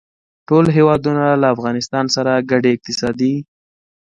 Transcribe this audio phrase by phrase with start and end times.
[0.47, 3.33] ټول هېوادونه له افغانستان سره ګډې اقتصادي